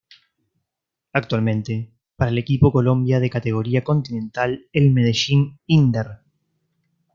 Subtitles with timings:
[1.13, 6.21] Actualmente para el equipo colombia de categoría Continental el Medellín-Inder.